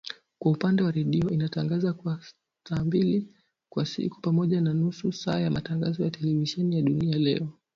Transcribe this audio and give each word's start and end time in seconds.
Kwa 0.39 0.51
upande 0.51 0.83
wa 0.83 0.91
redio 0.91 1.29
inatangaza 1.29 1.93
kwa 1.93 2.21
saa 2.69 2.83
mbili 2.83 3.27
kwa 3.69 3.85
siku, 3.85 4.21
pamoja 4.21 4.61
na 4.61 4.73
nusu 4.73 5.11
saa 5.13 5.39
ya 5.39 5.51
matangazo 5.51 6.03
ya 6.03 6.11
televisheni 6.11 6.75
ya 6.75 6.81
Duniani 6.81 7.19
Leo 7.23 7.49